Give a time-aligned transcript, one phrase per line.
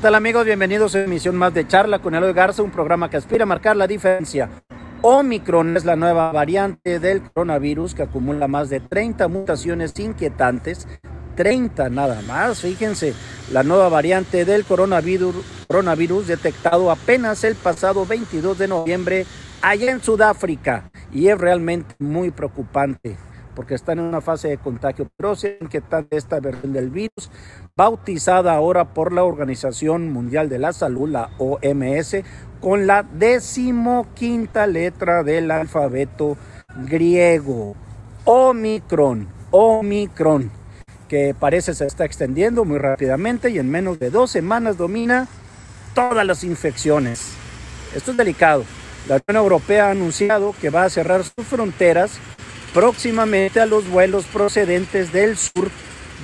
[0.00, 0.46] ¿Qué tal amigos?
[0.46, 3.76] Bienvenidos a emisión más de Charla con Eloy Garza, un programa que aspira a marcar
[3.76, 4.48] la diferencia.
[5.02, 10.88] Omicron es la nueva variante del coronavirus que acumula más de 30 mutaciones inquietantes.
[11.36, 13.12] 30 nada más, fíjense,
[13.52, 15.34] la nueva variante del coronavirus,
[15.68, 19.26] coronavirus detectado apenas el pasado 22 de noviembre
[19.60, 23.18] allá en Sudáfrica y es realmente muy preocupante
[23.60, 25.06] porque están en una fase de contagio
[25.68, 27.30] que tal esta versión del virus,
[27.76, 32.22] bautizada ahora por la Organización Mundial de la Salud, la OMS,
[32.58, 36.38] con la decimoquinta letra del alfabeto
[36.88, 37.74] griego,
[38.24, 40.50] Omicron, Omicron,
[41.06, 45.28] que parece se está extendiendo muy rápidamente y en menos de dos semanas domina
[45.94, 47.34] todas las infecciones.
[47.94, 48.64] Esto es delicado.
[49.06, 52.18] La Unión Europea ha anunciado que va a cerrar sus fronteras
[52.72, 55.70] próximamente a los vuelos procedentes del sur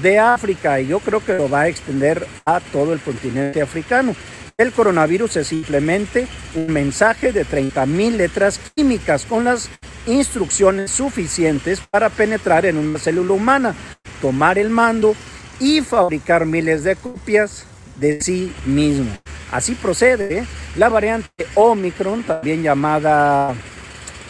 [0.02, 4.14] de África y yo creo que lo va a extender a todo el continente africano.
[4.58, 9.68] El coronavirus es simplemente un mensaje de 30.000 letras químicas con las
[10.06, 13.74] instrucciones suficientes para penetrar en una célula humana,
[14.22, 15.14] tomar el mando
[15.60, 19.10] y fabricar miles de copias de sí mismo.
[19.52, 20.46] Así procede ¿eh?
[20.76, 23.54] la variante Omicron, también llamada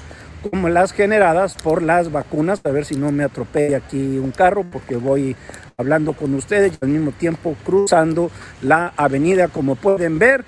[0.50, 2.62] como las generadas por las vacunas.
[2.64, 5.36] A ver si no me atropella aquí un carro porque voy
[5.78, 8.32] hablando con ustedes y al mismo tiempo cruzando
[8.62, 10.46] la avenida como pueden ver.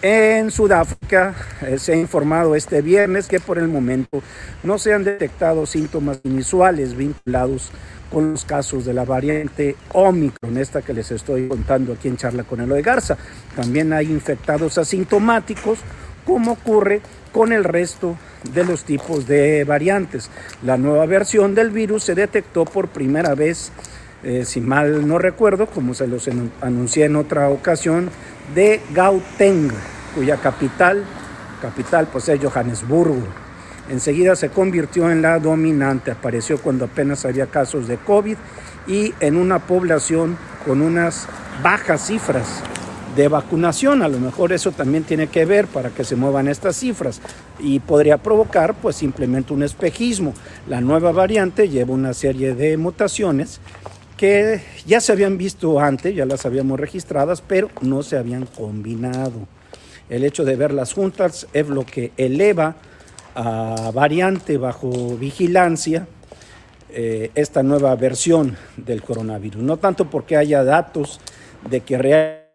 [0.00, 4.22] En Sudáfrica eh, se ha informado este viernes que por el momento
[4.62, 7.72] no se han detectado síntomas inusuales vinculados
[8.08, 12.44] con los casos de la variante Omicron, esta que les estoy contando aquí en Charla
[12.44, 13.16] con de Garza.
[13.56, 15.80] También hay infectados asintomáticos,
[16.24, 17.00] como ocurre
[17.32, 18.16] con el resto
[18.54, 20.30] de los tipos de variantes.
[20.62, 23.72] La nueva versión del virus se detectó por primera vez,
[24.22, 26.28] eh, si mal no recuerdo, como se los
[26.60, 28.10] anuncié en otra ocasión,
[28.54, 29.70] de Gauteng,
[30.14, 31.04] cuya capital,
[31.62, 33.22] capital pues es Johannesburgo.
[33.88, 38.36] Enseguida se convirtió en la dominante, apareció cuando apenas había casos de COVID
[38.86, 40.36] y en una población
[40.66, 41.26] con unas
[41.62, 42.62] bajas cifras
[43.16, 44.02] de vacunación.
[44.02, 47.20] A lo mejor eso también tiene que ver para que se muevan estas cifras
[47.58, 50.34] y podría provocar pues simplemente un espejismo.
[50.68, 53.60] La nueva variante lleva una serie de mutaciones
[54.18, 59.46] que ya se habían visto antes, ya las habíamos registradas, pero no se habían combinado.
[60.10, 62.76] El hecho de verlas juntas es lo que eleva
[63.34, 66.08] a variante bajo vigilancia
[66.90, 69.62] eh, esta nueva versión del coronavirus.
[69.62, 71.20] No tanto porque haya datos
[71.70, 72.48] de que realmente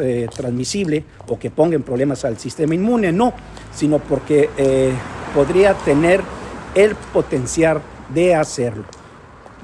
[0.00, 3.32] eh, transmisible o que pongan problemas al sistema inmune, no,
[3.74, 4.92] sino porque eh,
[5.34, 6.20] podría tener
[6.74, 7.80] el potencial
[8.12, 9.03] de hacerlo.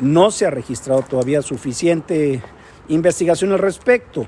[0.01, 2.41] No se ha registrado todavía suficiente
[2.89, 4.27] investigación al respecto,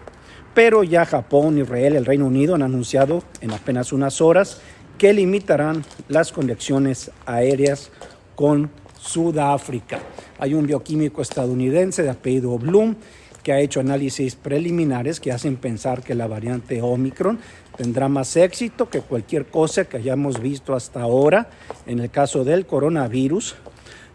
[0.54, 4.60] pero ya Japón, Israel, el Reino Unido han anunciado en apenas unas horas
[4.98, 7.90] que limitarán las conexiones aéreas
[8.34, 8.70] con
[9.00, 9.98] Sudáfrica.
[10.38, 12.96] Hay un bioquímico estadounidense de apellido Bloom
[13.42, 17.40] que ha hecho análisis preliminares que hacen pensar que la variante Omicron
[17.76, 21.48] tendrá más éxito que cualquier cosa que hayamos visto hasta ahora
[21.86, 23.56] en el caso del coronavirus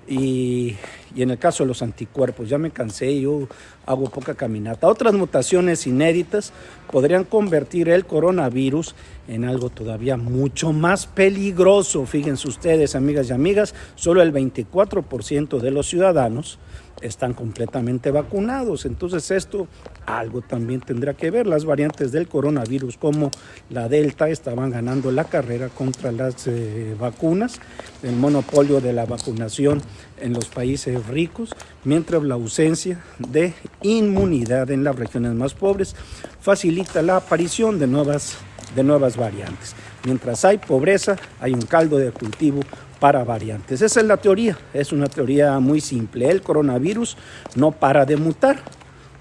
[0.07, 0.75] y,
[1.15, 3.47] en el caso de los anticuerpos, ya me cansé, yo
[3.87, 4.87] hago poca caminata.
[4.87, 6.53] Otras mutaciones inéditas
[6.91, 8.93] podrían convertir el coronavirus
[9.27, 12.05] en algo todavía mucho más peligroso.
[12.05, 16.59] Fíjense ustedes, amigas y amigas, solo el 24% de los ciudadanos
[17.01, 18.85] están completamente vacunados.
[18.85, 19.67] Entonces esto
[20.05, 21.47] algo también tendrá que ver.
[21.47, 23.31] Las variantes del coronavirus como
[23.69, 27.59] la Delta estaban ganando la carrera contra las eh, vacunas,
[28.03, 29.81] el monopolio de la vacunación
[30.19, 35.95] en los países ricos, mientras la ausencia de inmunidad en las regiones más pobres
[36.41, 38.37] facilita la aparición de nuevas,
[38.75, 39.75] de nuevas variantes.
[40.03, 42.61] Mientras hay pobreza, hay un caldo de cultivo
[42.99, 43.81] para variantes.
[43.81, 46.29] Esa es la teoría, es una teoría muy simple.
[46.29, 47.17] El coronavirus
[47.55, 48.61] no para de mutar,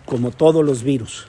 [0.04, 1.26] como todos los virus,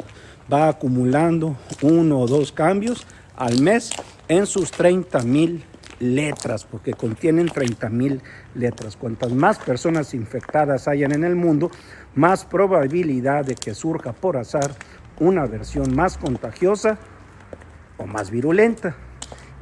[0.51, 3.05] va acumulando uno o dos cambios
[3.35, 3.91] al mes
[4.27, 5.63] en sus 30 mil
[5.99, 8.21] letras, porque contienen 30 mil
[8.55, 8.95] letras.
[8.95, 11.71] Cuantas más personas infectadas hayan en el mundo,
[12.15, 14.71] más probabilidad de que surja por azar
[15.19, 16.97] una versión más contagiosa
[17.97, 18.95] o más virulenta.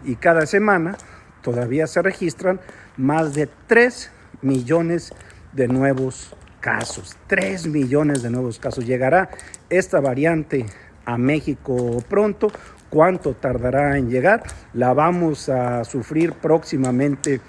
[0.04, 0.98] Y cada semana
[1.42, 2.60] todavía se registran
[2.98, 4.12] más de 3
[4.42, 5.14] millones
[5.54, 7.16] de nuevos casos.
[7.28, 8.86] 3 millones de nuevos casos.
[8.86, 9.30] Llegará
[9.70, 10.66] esta variante
[11.06, 12.52] a México pronto.
[12.96, 14.44] ¿Cuánto tardará en llegar?
[14.74, 17.42] La vamos a sufrir próximamente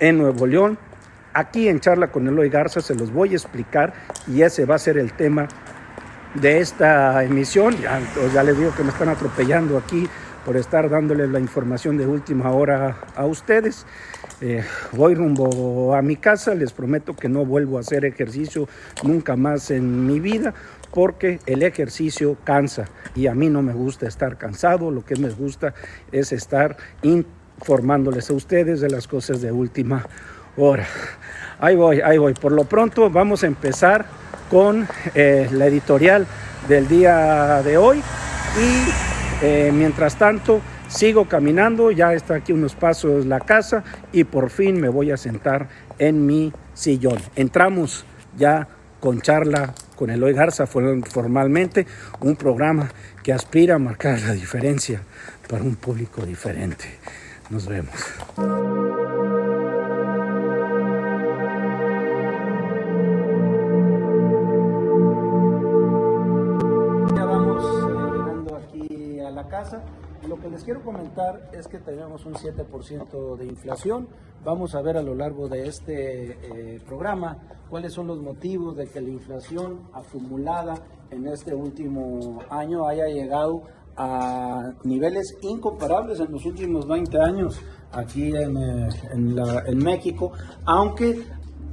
[0.00, 0.78] en Nuevo León.
[1.34, 3.92] Aquí en Charla con Eloy Garza se los voy a explicar
[4.26, 5.46] y ese va a ser el tema
[6.32, 7.76] de esta emisión.
[7.82, 8.00] Ya,
[8.32, 10.08] ya les digo que me están atropellando aquí
[10.46, 13.84] por estar dándoles la información de última hora a ustedes.
[14.40, 18.68] Eh, voy rumbo a mi casa, les prometo que no vuelvo a hacer ejercicio
[19.02, 20.54] nunca más en mi vida
[20.94, 22.84] porque el ejercicio cansa
[23.16, 25.74] y a mí no me gusta estar cansado, lo que me gusta
[26.12, 30.06] es estar informándoles a ustedes de las cosas de última
[30.56, 30.86] hora.
[31.58, 32.34] Ahí voy, ahí voy.
[32.34, 34.06] Por lo pronto vamos a empezar
[34.48, 34.86] con
[35.16, 36.26] eh, la editorial
[36.68, 37.98] del día de hoy
[38.56, 43.82] y eh, mientras tanto sigo caminando, ya está aquí unos pasos la casa
[44.12, 45.68] y por fin me voy a sentar
[45.98, 47.18] en mi sillón.
[47.34, 48.04] Entramos
[48.36, 48.68] ya
[49.00, 51.86] con charla con Eloy Garza formalmente,
[52.20, 52.90] un programa
[53.22, 55.02] que aspira a marcar la diferencia
[55.48, 56.84] para un público diferente.
[57.50, 57.94] Nos vemos.
[67.14, 69.82] Ya vamos eh, llegando aquí a la casa.
[70.28, 74.08] Lo que les quiero comentar es que tenemos un 7% de inflación.
[74.42, 77.36] Vamos a ver a lo largo de este eh, programa
[77.68, 80.76] cuáles son los motivos de que la inflación acumulada
[81.10, 83.62] en este último año haya llegado
[83.96, 87.60] a niveles incomparables en los últimos 20 años
[87.92, 88.88] aquí en, eh,
[89.66, 90.32] en México,
[90.64, 91.22] aunque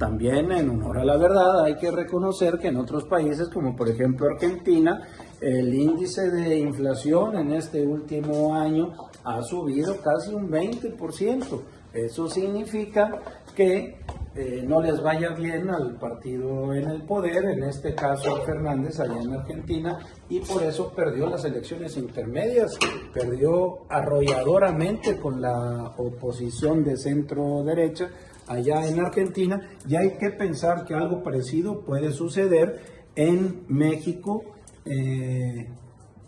[0.02, 3.88] también en honor a la verdad hay que reconocer que en otros países como por
[3.88, 5.00] ejemplo Argentina
[5.40, 11.62] el índice de inflación en este último año ha subido casi un 20%.
[11.92, 13.12] Eso significa
[13.54, 13.98] que
[14.34, 19.20] eh, no les vaya bien al partido en el poder, en este caso Fernández allá
[19.20, 19.98] en Argentina,
[20.28, 22.72] y por eso perdió las elecciones intermedias,
[23.12, 28.08] perdió arrolladoramente con la oposición de centro derecha
[28.46, 32.80] allá en Argentina, y hay que pensar que algo parecido puede suceder
[33.14, 34.42] en México
[34.84, 35.68] eh,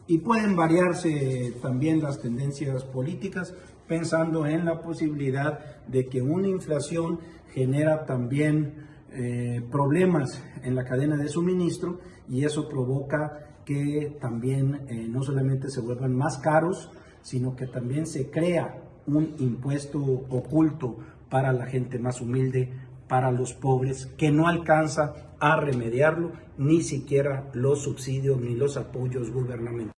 [0.06, 3.54] y pueden variarse también las tendencias políticas
[3.88, 7.20] pensando en la posibilidad de que una inflación
[7.52, 15.06] genera también eh, problemas en la cadena de suministro y eso provoca que también eh,
[15.08, 16.90] no solamente se vuelvan más caros,
[17.22, 20.98] sino que también se crea un impuesto oculto
[21.34, 22.72] para la gente más humilde,
[23.08, 29.32] para los pobres, que no alcanza a remediarlo, ni siquiera los subsidios ni los apoyos
[29.32, 29.90] gubernamentales.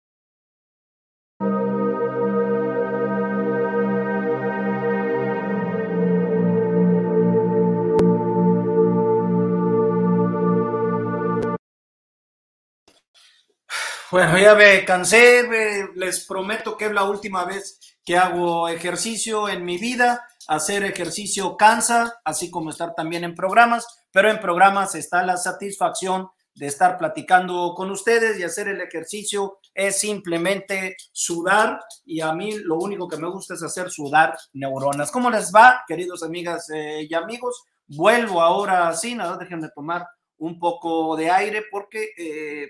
[14.13, 15.49] Bueno, ya me cansé,
[15.97, 20.29] les prometo que es la última vez que hago ejercicio en mi vida.
[20.49, 26.29] Hacer ejercicio cansa, así como estar también en programas, pero en programas está la satisfacción
[26.55, 32.57] de estar platicando con ustedes y hacer el ejercicio es simplemente sudar y a mí
[32.59, 35.11] lo único que me gusta es hacer sudar neuronas.
[35.11, 37.65] ¿Cómo les va, queridos amigas eh, y amigos?
[37.89, 40.07] Vuelvo ahora sí, nada, déjenme tomar
[40.39, 42.69] un poco de aire porque eh,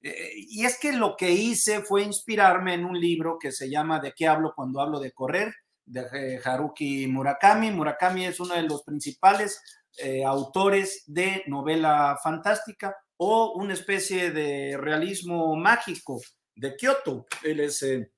[0.00, 4.00] eh, y es que lo que hice fue inspirarme en un libro que se llama
[4.00, 5.54] ¿De qué hablo cuando hablo de correr?
[5.88, 7.70] De eh, Haruki Murakami.
[7.70, 9.60] Murakami es uno de los principales
[9.96, 16.20] eh, autores de novela fantástica o una especie de realismo mágico
[16.54, 17.26] de Kyoto.
[17.42, 18.10] Él es, él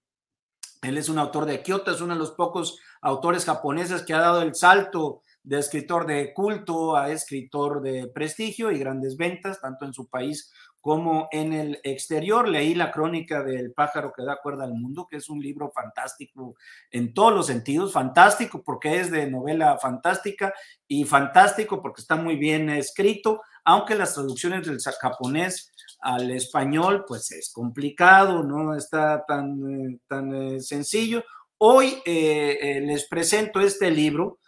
[0.83, 4.43] es un autor de Kyoto, es uno de los pocos autores japoneses que ha dado
[4.43, 9.95] el salto de escritor de culto a escritor de prestigio y grandes ventas, tanto en
[9.95, 12.49] su país como en el exterior.
[12.49, 16.57] Leí la crónica del pájaro que da cuerda al mundo, que es un libro fantástico
[16.91, 20.55] en todos los sentidos, fantástico porque es de novela fantástica
[20.89, 27.31] y fantástico porque está muy bien escrito, aunque las traducciones del japonés al español pues
[27.33, 31.25] es complicado, no está tan, eh, tan eh, sencillo.
[31.59, 34.39] Hoy eh, les presento este libro.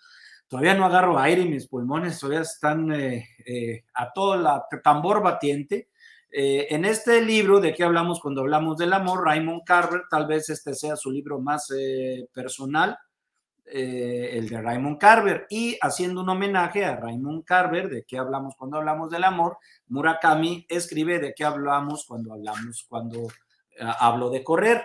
[0.48, 5.88] Todavía no agarro aire y mis pulmones todavía están a todo la tambor batiente
[6.34, 9.22] Eh, en este libro, ¿de qué hablamos cuando hablamos del amor?
[9.22, 12.96] Raymond Carver, tal vez este sea su libro más eh, personal,
[13.66, 18.54] eh, el de Raymond Carver, y haciendo un homenaje a Raymond Carver, ¿de qué hablamos
[18.56, 19.58] cuando hablamos del amor?
[19.88, 23.28] Murakami escribe de qué hablamos cuando hablamos, cuando
[23.78, 24.84] hablo de correr.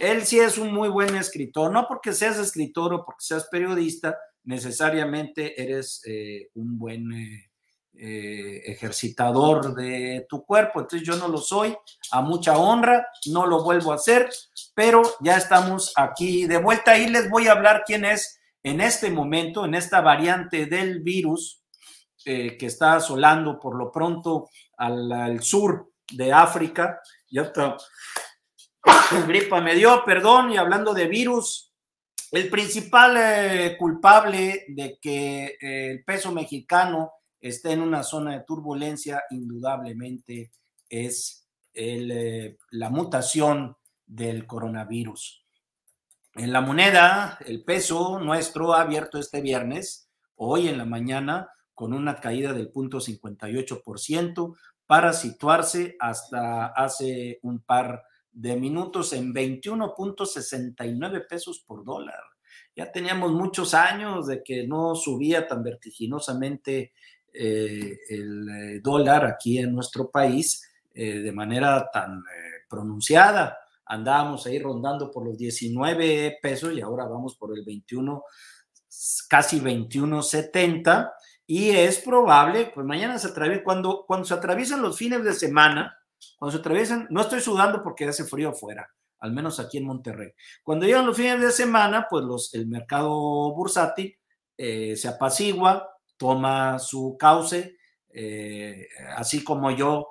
[0.00, 4.18] Él sí es un muy buen escritor, no porque seas escritor o porque seas periodista,
[4.42, 6.02] necesariamente eres
[6.54, 7.12] un buen
[8.00, 10.78] eh, ejercitador de tu cuerpo.
[10.78, 11.76] Entonces yo no lo soy,
[12.12, 14.30] a mucha honra, no lo vuelvo a hacer,
[14.72, 19.10] pero ya estamos aquí de vuelta y les voy a hablar quién es en este
[19.10, 21.60] momento, en esta variante del virus
[22.24, 27.00] eh, que está asolando por lo pronto al, sur de África.
[27.28, 27.76] Ya está.
[29.26, 31.72] Gripa me dio, perdón, y hablando de virus,
[32.30, 39.22] el principal eh, culpable de que el peso mexicano está en una zona de turbulencia,
[39.30, 40.50] indudablemente
[40.88, 43.76] es eh, la mutación
[44.06, 45.44] del coronavirus.
[46.34, 51.92] En la moneda, el peso nuestro ha abierto este viernes, hoy en la mañana, con
[51.92, 58.02] una caída del 0.58% para situarse hasta hace un par
[58.32, 62.22] de minutos en 21.69 pesos por dólar.
[62.74, 66.92] Ya teníamos muchos años de que no subía tan vertiginosamente
[67.32, 70.62] eh, el eh, dólar aquí en nuestro país
[70.94, 72.22] eh, de manera tan
[72.68, 73.58] pronunciada.
[73.86, 78.22] Andábamos ahí rondando por los 19 pesos y ahora vamos por el 21,
[79.28, 81.12] casi 21.70
[81.46, 85.96] y es probable, pues mañana se atraviesa, cuando, cuando se atraviesan los fines de semana,
[86.38, 90.32] cuando se atraviesan, no estoy sudando porque hace frío afuera, al menos aquí en Monterrey.
[90.62, 93.10] Cuando llegan los fines de semana, pues los, el mercado
[93.54, 94.14] bursátil
[94.58, 97.78] se apacigua, toma su cauce,
[98.10, 100.08] eh, así como yo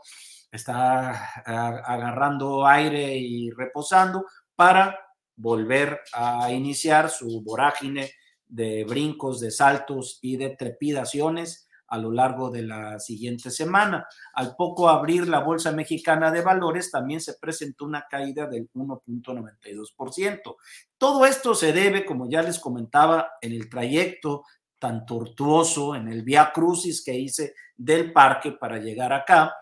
[0.51, 4.97] está agarrando aire y reposando para
[5.35, 8.11] volver a iniciar su vorágine
[8.47, 14.07] de brincos, de saltos y de trepidaciones a lo largo de la siguiente semana.
[14.33, 20.55] Al poco abrir la Bolsa Mexicana de Valores, también se presentó una caída del 1.92%.
[20.97, 24.43] Todo esto se debe, como ya les comentaba, en el trayecto
[24.79, 29.53] tan tortuoso en el Via Crucis que hice del parque para llegar acá.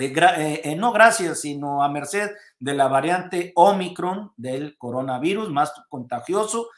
[0.00, 5.72] Eh, eh, eh, no gracias, sino a merced de la variante Omicron del coronavirus, más
[5.88, 6.68] contagioso,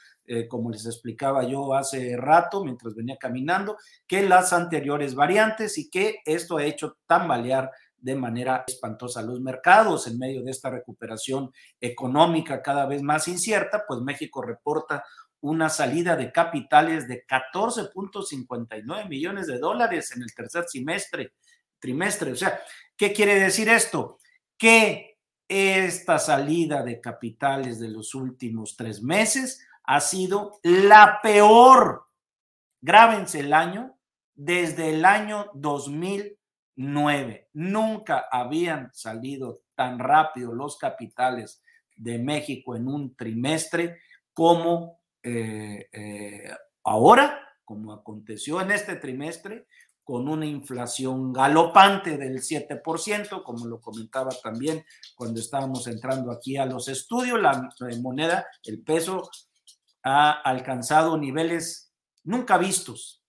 [0.49, 3.76] como les explicaba yo hace rato mientras venía caminando,
[4.07, 10.07] que las anteriores variantes y que esto ha hecho tambalear de manera espantosa los mercados
[10.07, 15.05] en medio de esta recuperación económica cada vez más incierta, pues México reporta
[15.44, 21.34] una salida de capitales de 14.59 millones de dólares en el tercer semestre,
[21.78, 22.32] trimestre.
[22.32, 22.62] O sea,
[22.96, 24.18] ¿qué quiere decir esto?
[24.56, 32.06] Que esta salida de capitales de los últimos tres meses ha sido la peor,
[32.80, 33.98] grábense el año,
[34.34, 37.50] desde el año 2009.
[37.52, 41.62] Nunca habían salido tan rápido los capitales
[41.96, 43.98] de México en un trimestre
[44.32, 46.50] como eh, eh,
[46.85, 49.66] ahora, como aconteció en este trimestre,
[50.04, 54.85] con una inflación galopante del 7%, como lo comentaba también
[55.16, 57.71] cuando estábamos entrando aquí a los estudios, la
[58.02, 59.31] moneda, el peso,
[60.02, 61.90] ha alcanzado niveles
[62.25, 63.23] nunca vistos,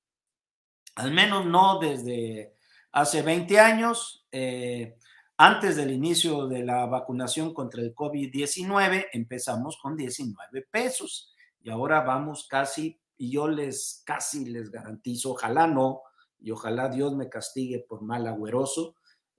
[0.95, 2.57] al menos no desde
[2.91, 4.25] hace 20 años.
[4.33, 4.97] Eh,
[5.37, 11.34] antes del inicio de la vacunación contra el COVID-19 empezamos con 19 pesos
[11.65, 16.03] y ahora vamos casi, y yo les casi les garantizo, ojalá no,
[16.39, 18.93] y ojalá Dios me castigue por mal agüeroso,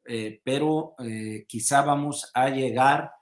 [0.05, 3.13] eh, pero eh, quizá vamos a llegar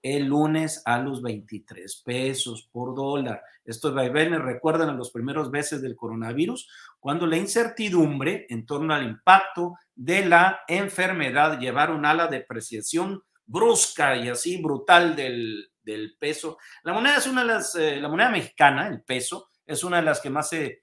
[0.00, 3.42] el lunes a los 23 pesos por dólar.
[3.64, 6.68] Estos vaivenes recuerdan a los primeros meses del coronavirus,
[7.00, 14.16] cuando la incertidumbre en torno al impacto de la enfermedad llevaron a la depreciación brusca
[14.16, 16.58] y así brutal del, del peso.
[16.82, 20.02] La moneda es una de las, eh, la moneda mexicana, el peso, es una de
[20.02, 20.82] las que más se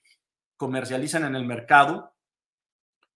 [0.58, 2.14] comercializan en el mercado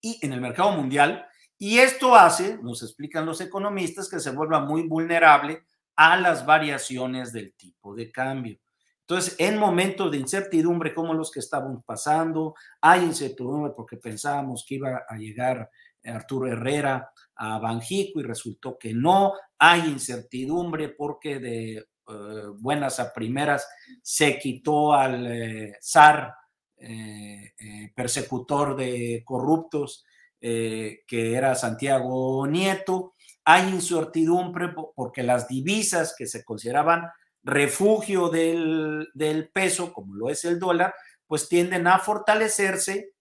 [0.02, 1.28] y en el mercado mundial.
[1.58, 5.63] Y esto hace, nos explican los economistas, que se vuelva muy vulnerable
[5.96, 8.60] a las variaciones del tipo de cambio.
[9.02, 14.75] Entonces, en momentos de incertidumbre como los que estaban pasando, hay incertidumbre porque pensábamos que
[14.75, 15.70] iba a llegar
[16.06, 19.34] Arturo Herrera a Banjico y resultó que no.
[19.58, 23.66] Hay incertidumbre porque de eh, buenas a primeras
[24.02, 26.34] se quitó al eh, zar
[26.78, 27.54] eh,
[27.96, 30.06] persecutor de corruptos
[30.40, 33.14] que era Santiago Nieto.
[33.46, 37.10] Hay incertidumbre porque las divisas que se consideraban
[37.44, 40.94] refugio del peso, como lo es el dólar,
[41.28, 43.12] pues tienden a fortalecerse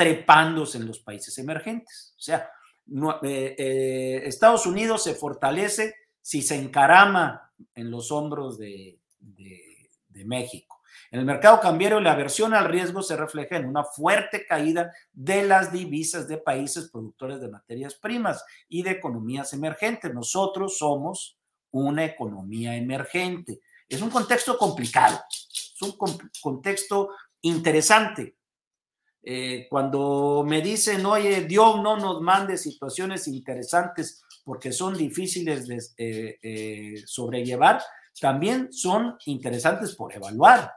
[0.00, 2.14] trepándose en los países emergentes.
[2.16, 2.50] O sea,
[3.22, 10.80] eh, eh, Estados Unidos se fortalece si se encarama en los hombros de, de México.
[11.10, 15.42] En el mercado cambiario, la aversión al riesgo se refleja en una fuerte caída de
[15.42, 20.14] las divisas de países productores de materias primas y de economías emergentes.
[20.14, 21.36] Nosotros somos
[21.72, 23.60] una economía emergente.
[23.86, 25.94] Es un contexto complicado, es un
[26.40, 27.10] contexto
[27.42, 28.39] interesante.
[29.22, 35.76] Eh, cuando me dicen, oye, Dios no nos mande situaciones interesantes porque son difíciles de
[35.98, 37.82] eh, eh, sobrellevar,
[38.18, 40.72] también son interesantes por evaluar.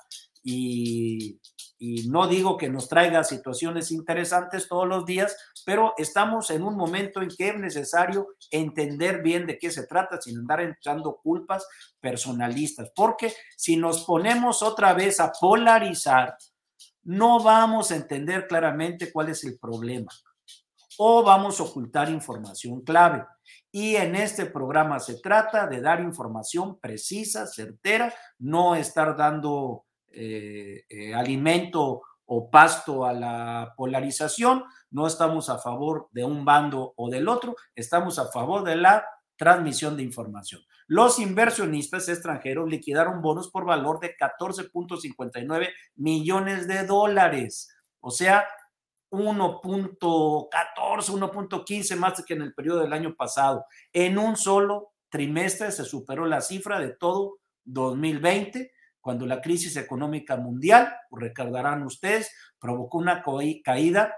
[0.45, 1.39] Y,
[1.79, 6.75] y, no digo que nos traiga situaciones interesantes todos los días, pero estamos en un
[6.75, 11.65] momento en que es necesario entender bien de qué se trata sin andar echando culpas
[12.01, 16.35] personalistas, porque si nos ponemos otra vez a polarizar,
[17.03, 20.11] no vamos a entender claramente cuál es el problema
[20.97, 23.25] o vamos a ocultar información clave.
[23.71, 30.83] Y en este programa se trata de dar información precisa, certera, no estar dando eh,
[30.87, 37.09] eh, alimento o pasto a la polarización, no estamos a favor de un bando o
[37.09, 39.05] del otro, estamos a favor de la
[39.37, 40.61] transmisión de información.
[40.87, 47.69] Los inversionistas extranjeros liquidaron bonos por valor de 14.59 millones de dólares,
[47.99, 48.45] o sea,
[49.11, 53.65] 1.14, 1.15 más que en el periodo del año pasado.
[53.91, 60.37] En un solo trimestre se superó la cifra de todo 2020, cuando la crisis económica
[60.37, 63.23] mundial, recordarán ustedes, provocó una
[63.63, 64.15] caída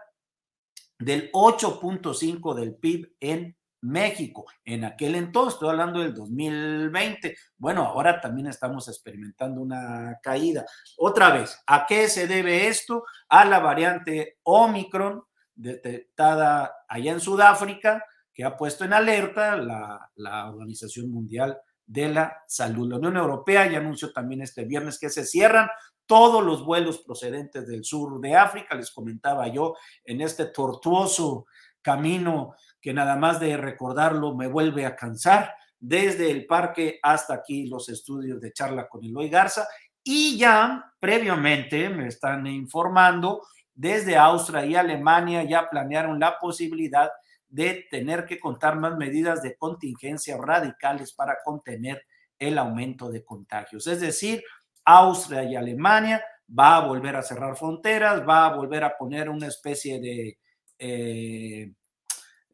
[0.97, 4.45] del 8.5 del PIB en México.
[4.63, 7.38] En aquel entonces, estoy hablando del 2020.
[7.58, 10.65] Bueno, ahora también estamos experimentando una caída.
[10.98, 13.04] Otra vez, ¿a qué se debe esto?
[13.30, 20.50] A la variante Omicron detectada allá en Sudáfrica, que ha puesto en alerta la, la
[20.50, 22.89] Organización Mundial de la Salud.
[22.89, 25.69] La Unión Europea ya anunció también este viernes que se cierran
[26.06, 28.76] todos los vuelos procedentes del sur de África.
[28.76, 31.45] Les comentaba yo en este tortuoso
[31.82, 37.65] camino que nada más de recordarlo me vuelve a cansar, desde el parque hasta aquí
[37.65, 39.67] los estudios de charla con Eloy Garza.
[40.04, 43.41] Y ya previamente me están informando,
[43.74, 47.10] desde Austria y Alemania ya planearon la posibilidad
[47.50, 52.06] de tener que contar más medidas de contingencia radicales para contener
[52.38, 53.88] el aumento de contagios.
[53.88, 54.43] Es decir,
[54.84, 59.48] Austria y Alemania va a volver a cerrar fronteras, va a volver a poner una
[59.48, 60.38] especie de
[60.78, 61.74] eh,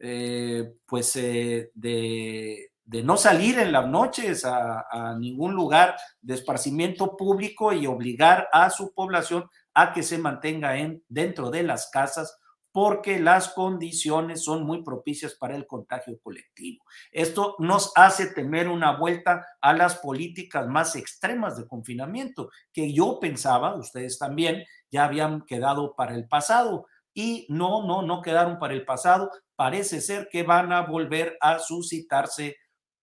[0.03, 2.71] eh, pues eh, de,
[3.03, 8.93] no salir en las noches a, ningún lugar de esparcimiento público y obligar a su
[8.93, 12.35] población a que se mantenga en, dentro de las casas
[12.71, 16.83] porque las condiciones son muy propicias para el contagio colectivo.
[17.11, 23.19] Esto nos hace temer una vuelta a las políticas más extremas de confinamiento, que yo
[23.19, 26.87] pensaba, ustedes también, ya habían quedado para el pasado.
[27.13, 29.29] Y no, no, no quedaron para el pasado
[29.61, 32.57] parece ser que van a volver a suscitarse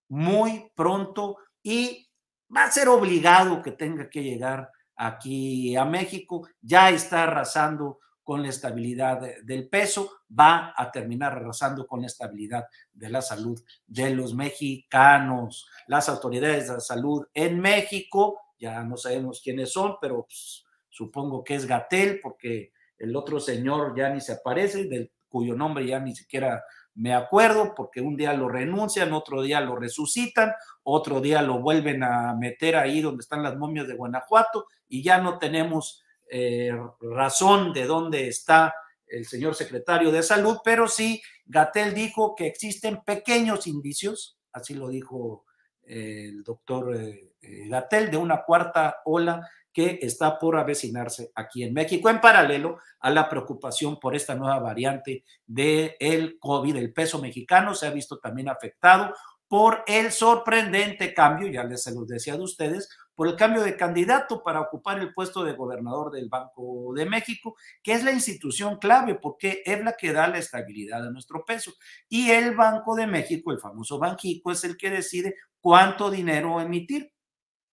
[0.09, 2.09] muy pronto y
[2.53, 6.49] va a ser obligado que tenga que llegar aquí a México.
[6.59, 12.65] Ya está arrasando con la estabilidad del peso, va a terminar arrasando con la estabilidad
[12.91, 15.65] de la salud de los mexicanos.
[15.87, 21.55] Las autoridades de salud en México, ya no sabemos quiénes son, pero pues, supongo que
[21.55, 26.15] es Gatel, porque el otro señor ya ni se aparece, del cuyo nombre ya ni
[26.15, 26.63] siquiera
[26.95, 30.51] me acuerdo, porque un día lo renuncian, otro día lo resucitan,
[30.83, 35.19] otro día lo vuelven a meter ahí donde están las momias de Guanajuato y ya
[35.19, 38.73] no tenemos eh, razón de dónde está
[39.07, 44.89] el señor secretario de salud, pero sí, Gatel dijo que existen pequeños indicios, así lo
[44.89, 45.45] dijo
[45.83, 47.33] eh, el doctor eh,
[47.69, 49.47] Gatel, de una cuarta ola
[49.79, 54.59] que está por avecinarse aquí en México, en paralelo a la preocupación por esta nueva
[54.59, 56.75] variante del el COVID.
[56.75, 59.13] El peso mexicano se ha visto también afectado
[59.47, 63.77] por el sorprendente cambio, ya les se los decía de ustedes, por el cambio de
[63.77, 68.79] candidato para ocupar el puesto de gobernador del Banco de México, que es la institución
[68.79, 71.71] clave porque es la que da la estabilidad a nuestro peso.
[72.09, 77.13] Y el Banco de México, el famoso Banjico, es el que decide cuánto dinero emitir.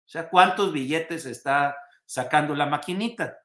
[0.05, 3.37] O sea, cuántos billetes está sacando la maquinita.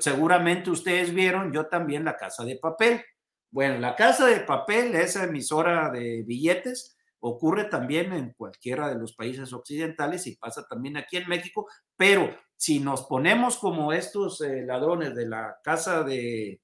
[0.00, 3.04] Seguramente ustedes vieron, yo también la casa de papel.
[3.50, 9.14] Bueno, la casa de papel, esa emisora de billetes, ocurre también en cualquiera de los
[9.14, 14.62] países occidentales y pasa también aquí en México, pero si nos ponemos como estos eh,
[14.66, 16.60] ladrones de la casa de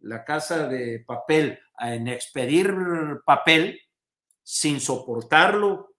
[0.00, 2.72] la casa de papel en expedir
[3.24, 3.80] papel
[4.44, 5.96] sin soportarlo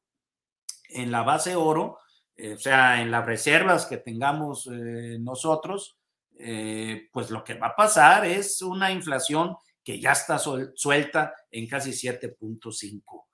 [0.90, 2.00] en la base oro,
[2.38, 5.98] eh, o sea, en las reservas que tengamos eh, nosotros,
[7.12, 11.90] pues lo que va a pasar es una inflación que ya está suelta en casi
[11.90, 13.26] 7.5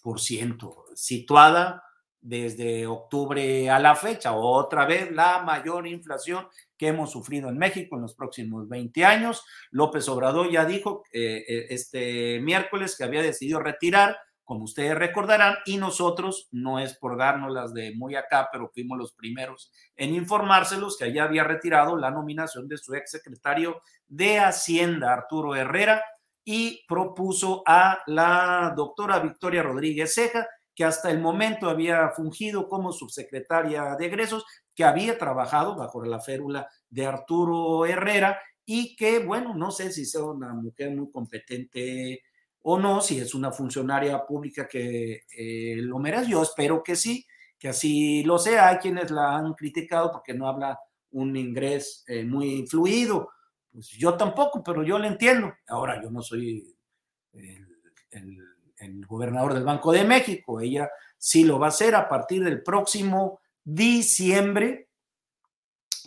[0.00, 1.82] por ciento, situada
[2.20, 7.96] desde octubre a la fecha, otra vez la mayor inflación que hemos sufrido en México
[7.96, 9.44] en los próximos 20 años.
[9.70, 15.56] López Obrador ya dijo eh, eh, este miércoles que había decidido retirar, como ustedes recordarán,
[15.66, 20.96] y nosotros, no es por las de muy acá, pero fuimos los primeros en informárselos
[20.96, 26.02] que ya había retirado la nominación de su ex secretario de Hacienda, Arturo Herrera,
[26.46, 32.90] y propuso a la doctora Victoria Rodríguez Ceja, que hasta el momento había fungido como
[32.90, 39.54] subsecretaria de egresos, que había trabajado bajo la férula de Arturo Herrera y que, bueno,
[39.54, 42.22] no sé si sea una mujer muy competente
[42.70, 46.32] o no, si es una funcionaria pública que eh, lo merece.
[46.32, 47.26] Yo espero que sí,
[47.58, 48.68] que así lo sea.
[48.68, 50.78] Hay quienes la han criticado porque no habla
[51.12, 53.30] un inglés eh, muy fluido.
[53.72, 55.50] Pues yo tampoco, pero yo le entiendo.
[55.66, 56.76] Ahora, yo no soy
[57.32, 60.60] el gobernador del Banco de México.
[60.60, 64.90] Ella sí lo va a hacer a partir del próximo diciembre,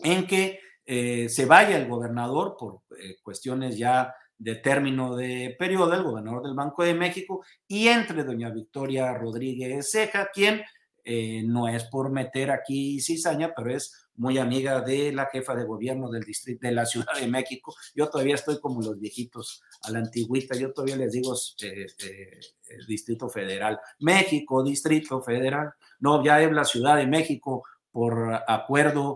[0.03, 2.81] en que eh, se vaya el gobernador por
[3.23, 8.49] cuestiones ya de término de periodo, el gobernador del Banco de México, y entre doña
[8.49, 10.63] Victoria Rodríguez Ceja, quien
[11.03, 15.65] eh, no es por meter aquí cizaña, pero es muy amiga de la jefa de
[15.65, 17.75] gobierno del distrito de la Ciudad de México.
[17.95, 22.39] Yo todavía estoy como los viejitos a la antigüita, yo todavía les digo eh, eh,
[22.87, 23.79] Distrito Federal.
[23.99, 25.71] México, Distrito Federal.
[25.99, 29.15] No, ya es la Ciudad de México por acuerdo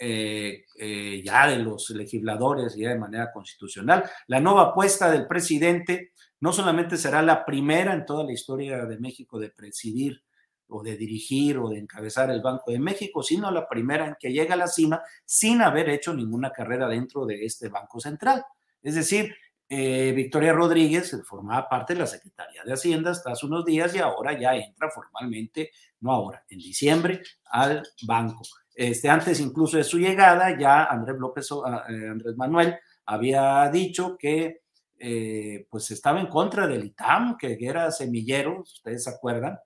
[0.00, 4.04] ya de los legisladores, ya de manera constitucional.
[4.26, 8.98] La nueva apuesta del presidente no solamente será la primera en toda la historia de
[8.98, 10.22] México de presidir
[10.70, 14.32] o de dirigir o de encabezar el Banco de México, sino la primera en que
[14.32, 18.44] llega a la cima sin haber hecho ninguna carrera dentro de este Banco Central.
[18.82, 19.34] Es decir,
[19.68, 23.98] eh, Victoria Rodríguez formaba parte de la Secretaría de Hacienda hasta hace unos días y
[23.98, 28.42] ahora ya entra formalmente, no ahora, en diciembre, al banco.
[28.74, 34.62] Este, antes incluso de su llegada, ya Andrés López, eh, Andrés Manuel había dicho que
[34.98, 39.58] eh, pues estaba en contra del ITAM, que era semillero, ustedes se acuerdan,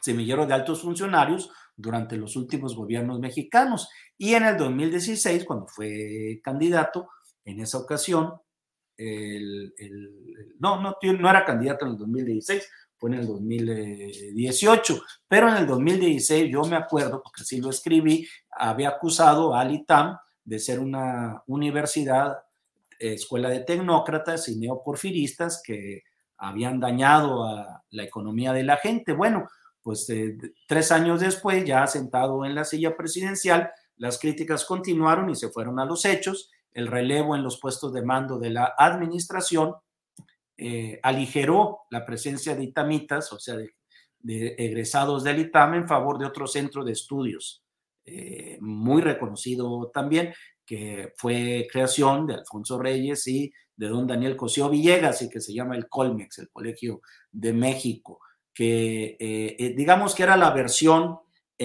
[0.00, 3.88] semillero de altos funcionarios durante los últimos gobiernos mexicanos.
[4.18, 7.08] Y en el 2016, cuando fue candidato,
[7.44, 8.34] en esa ocasión,
[8.96, 9.74] el,
[10.58, 12.68] no, no, no era candidato en el 2016,
[13.02, 18.28] fue en el 2018, pero en el 2016 yo me acuerdo, porque así lo escribí,
[18.48, 22.38] había acusado al ITAM de ser una universidad,
[23.00, 26.04] escuela de tecnócratas y neoporfiristas que
[26.36, 29.14] habían dañado a la economía de la gente.
[29.14, 29.48] Bueno,
[29.82, 30.36] pues eh,
[30.68, 35.80] tres años después, ya sentado en la silla presidencial, las críticas continuaron y se fueron
[35.80, 36.52] a los hechos.
[36.72, 39.74] El relevo en los puestos de mando de la administración
[40.56, 43.74] eh, aligeró la presencia de itamitas, o sea, de,
[44.58, 47.64] egresados del ITAM en favor de otro centro de estudios
[48.04, 50.32] eh, muy reconocido también,
[50.64, 55.52] que fue creación de Alfonso Reyes y de don Daniel Cosío Villegas y que se
[55.52, 57.00] llama el Colmex, el Colegio
[57.32, 58.20] de México
[58.54, 61.18] que eh, eh, digamos que era la versión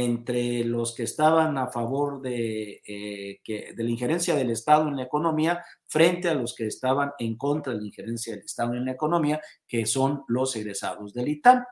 [0.03, 5.03] entre los que estaban a favor de, eh, de la injerencia del Estado en la
[5.03, 8.91] economía frente a los que estaban en contra de la injerencia del Estado en la
[8.91, 11.63] economía, que son los egresados del ITAM.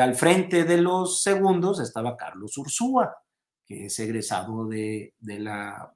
[0.00, 3.16] al frente de los segundos estaba Carlos Ursúa,
[3.66, 5.92] que es egresado de, de la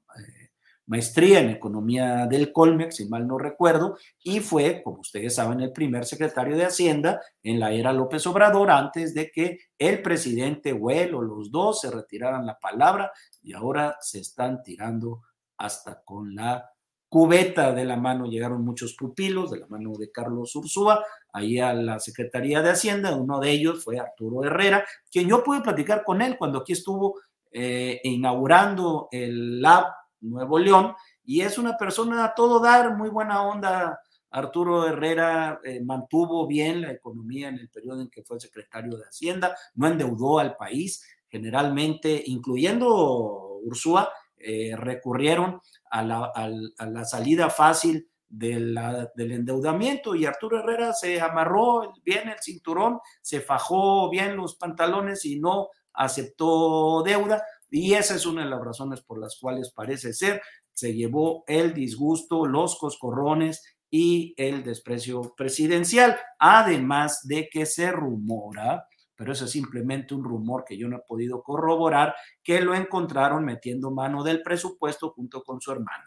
[0.86, 5.72] maestría en economía del Colmex, si mal no recuerdo, y fue, como ustedes saben, el
[5.72, 11.14] primer secretario de Hacienda en la era López Obrador, antes de que el presidente Huel
[11.14, 13.10] o los dos se retiraran la palabra
[13.42, 15.22] y ahora se están tirando
[15.58, 16.70] hasta con la
[17.08, 18.26] cubeta de la mano.
[18.26, 23.16] Llegaron muchos pupilos de la mano de Carlos Ursúa, ahí a la Secretaría de Hacienda.
[23.16, 27.20] Uno de ellos fue Arturo Herrera, quien yo pude platicar con él cuando aquí estuvo
[27.50, 29.86] eh, inaugurando el lab
[30.20, 34.00] Nuevo León, y es una persona a todo dar, muy buena onda.
[34.30, 39.04] Arturo Herrera eh, mantuvo bien la economía en el periodo en que fue secretario de
[39.04, 48.76] Hacienda, no endeudó al país, generalmente, incluyendo Ursúa, eh, recurrieron a la, salida fácil del
[49.16, 55.40] endeudamiento y Arturo Herrera se amarró bien el cinturón, se fajó bien los pantalones y
[55.40, 57.42] no aceptó deuda.
[57.70, 60.40] Y esa es una de las razones por las cuales parece ser
[60.72, 68.86] se llevó el disgusto, los coscorrones y el desprecio presidencial, además de que se rumora,
[69.14, 73.44] pero eso es simplemente un rumor que yo no he podido corroborar, que lo encontraron
[73.44, 76.04] metiendo mano del presupuesto junto con su hermano.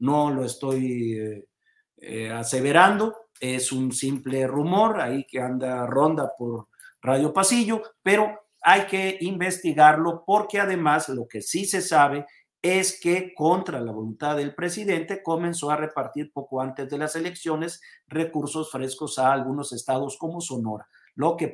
[0.00, 1.48] No lo estoy eh,
[1.96, 6.68] eh, aseverando, es un simple rumor ahí que anda ronda por
[7.00, 12.26] Radio Pasillo, pero hay que investigarlo porque además lo que sí se sabe
[12.62, 17.80] es que contra la voluntad del presidente comenzó a repartir poco antes de las elecciones
[18.06, 21.48] recursos frescos a algunos estados como Sonora, lo que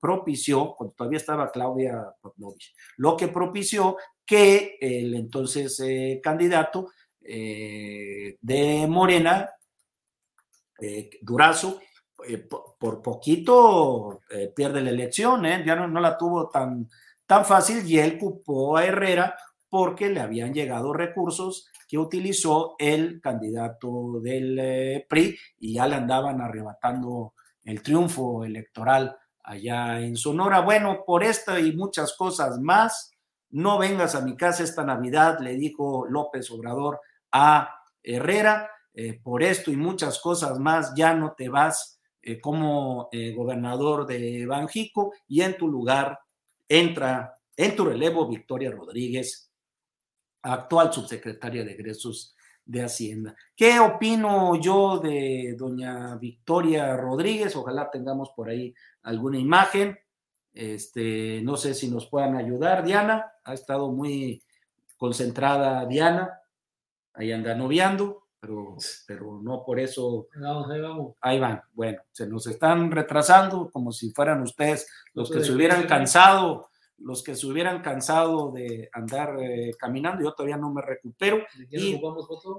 [0.00, 2.14] propició, cuando todavía estaba Claudia
[2.98, 6.90] lo que propició que el entonces eh, candidato
[7.20, 9.50] eh, de Morena,
[10.80, 11.80] eh, Durazo,
[12.78, 14.20] por, poquito
[14.54, 16.88] pierde la elección, ya no, no, la tuvo tan,
[17.26, 19.36] tan fácil y él cupó a Herrera
[19.68, 25.96] porque le habían llegado recursos que utilizó el candidato del eh, PRI y ya le
[25.96, 30.60] andaban arrebatando el triunfo electoral allá en Sonora.
[30.60, 33.10] Bueno, por esto y muchas cosas más,
[33.50, 37.00] no vengas a mi casa esta Navidad, le dijo López Obrador
[37.32, 38.70] a Herrera.
[38.96, 41.93] Eh, por esto y muchas cosas más, ya no te vas
[42.24, 46.18] eh, como gobernador de Banjico y en tu lugar
[46.68, 49.50] entra en tu relevo Victoria Rodríguez
[50.42, 52.34] actual subsecretaria de egresos
[52.64, 53.36] de Hacienda.
[53.54, 57.54] ¿Qué opino yo de doña Victoria Rodríguez?
[57.56, 59.98] Ojalá tengamos por ahí alguna imagen.
[60.52, 62.84] Este, no sé si nos puedan ayudar.
[62.84, 64.42] Diana, ha estado muy
[64.96, 66.40] concentrada Diana,
[67.12, 68.76] ahí anda noviando, pero,
[69.06, 70.28] pero no por eso.
[70.36, 71.14] Vamos, ahí vamos.
[71.20, 71.62] Ahí van.
[71.72, 77.22] Bueno, se nos están retrasando como si fueran ustedes los que se hubieran cansado los
[77.22, 81.44] que se hubieran cansado de andar eh, caminando, yo todavía no me recupero.
[81.70, 82.00] Y,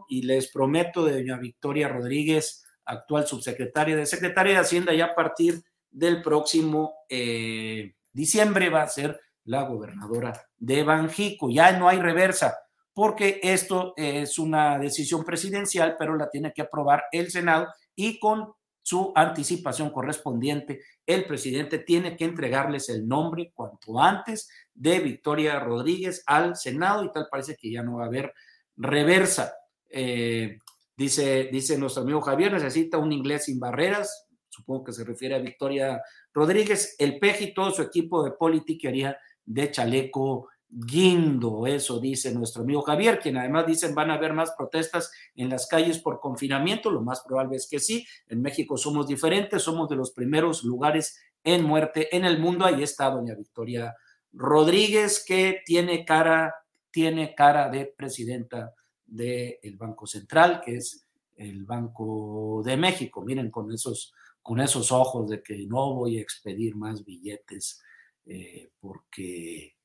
[0.10, 5.16] y, les prometo de doña Victoria Rodríguez, actual subsecretaria de Secretaría de Hacienda, ya a
[5.16, 11.50] partir del próximo eh, diciembre va a ser la gobernadora de Banjico.
[11.50, 12.58] Ya no hay reversa,
[12.96, 18.54] porque esto es una decisión presidencial, pero la tiene que aprobar el Senado y con
[18.82, 26.24] su anticipación correspondiente, el presidente tiene que entregarles el nombre cuanto antes de Victoria Rodríguez
[26.26, 28.34] al Senado y tal parece que ya no va a haber
[28.78, 29.54] reversa.
[29.90, 30.60] Eh,
[30.96, 35.40] dice, dice nuestro amigo Javier, necesita un inglés sin barreras, supongo que se refiere a
[35.40, 36.02] Victoria
[36.34, 42.64] Rodríguez, el PEJ y todo su equipo de politiquería de chaleco guindo, eso dice nuestro
[42.64, 46.92] amigo Javier, quien además dicen van a haber más protestas en las calles por confinamiento,
[46.92, 51.18] lo más probable es que sí, en México somos diferentes, somos de los primeros lugares
[51.44, 53.96] en muerte en el mundo, ahí está doña Victoria
[54.34, 56.54] Rodríguez, que tiene cara,
[56.92, 58.74] tiene cara de presidenta
[59.06, 61.06] del Banco Central, que es
[61.38, 66.22] el Banco de México, miren con esos, con esos ojos de que no voy a
[66.22, 67.82] expedir más billetes
[68.26, 69.76] eh, porque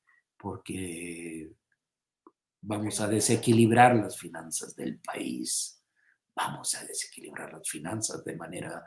[0.41, 1.53] porque
[2.63, 5.83] vamos a desequilibrar las finanzas del país,
[6.35, 8.85] vamos a desequilibrar las finanzas de manera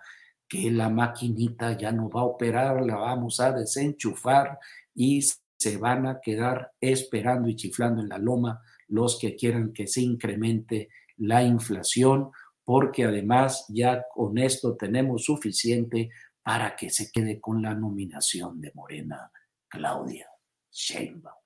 [0.47, 4.59] que la maquinita ya no va a operar, la vamos a desenchufar
[4.93, 5.21] y
[5.57, 10.01] se van a quedar esperando y chiflando en la loma los que quieran que se
[10.01, 12.31] incremente la inflación,
[12.63, 16.09] porque además ya con esto tenemos suficiente
[16.43, 19.31] para que se quede con la nominación de Morena
[19.69, 20.27] Claudia
[20.71, 21.42] Sheinbaum.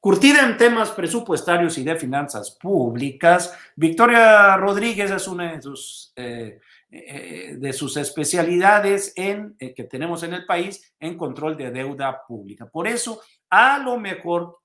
[0.00, 6.60] Curtida en temas presupuestarios y de finanzas públicas, Victoria Rodríguez es una de sus, eh,
[6.88, 12.66] eh, especialidades en, eh, que tenemos en el país en control de deuda pública.
[12.66, 14.60] Por eso, a lo mejor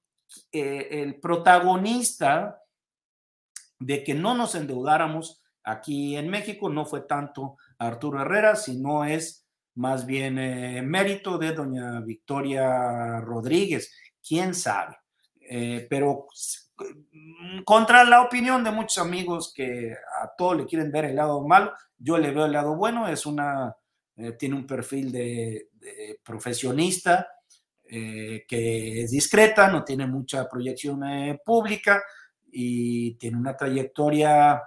[0.52, 2.62] el protagonista
[3.80, 9.48] de que no nos endeudáramos aquí en México no fue tanto Arturo Herrera, sino es
[9.76, 10.36] más bien
[10.90, 13.94] mérito de doña Victoria Rodríguez.
[14.26, 15.03] ¿Quién sabe?
[15.50, 16.28] Eh, pero
[17.12, 21.46] mm, contra la opinión de muchos amigos que a todos le quieren ver el lado
[21.46, 23.76] malo, yo le veo el lado bueno, es una,
[24.16, 25.70] eh, tiene un perfil de,
[26.24, 27.28] profesionista
[27.84, 31.02] eh, que es discreta, no tiene mucha proyección
[31.46, 32.02] pública
[32.52, 34.62] y tiene una trayectoria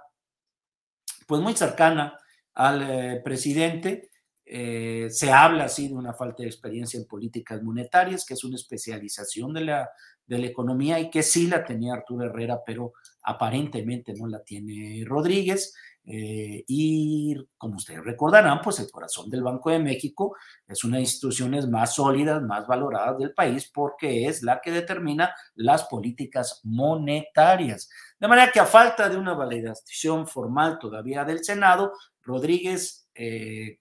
[1.26, 2.18] pues muy cercana
[2.54, 4.10] al presidente.
[4.46, 9.52] Se habla así de una falta de experiencia en políticas monetarias, que es una especialización
[9.52, 9.90] de la
[10.26, 15.04] de la economía y que sí la tenía Arturo Herrera, pero aparentemente no la tiene
[15.06, 15.74] Rodríguez.
[16.08, 21.02] Eh, y como ustedes recordarán, pues el corazón del Banco de México es una de
[21.02, 26.60] las instituciones más sólidas, más valoradas del país porque es la que determina las políticas
[26.62, 27.88] monetarias.
[28.20, 33.78] De manera que a falta de una validación formal todavía del Senado, Rodríguez eh,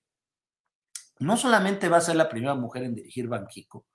[1.19, 3.85] no solamente va a ser la primera mujer en dirigir Banquico,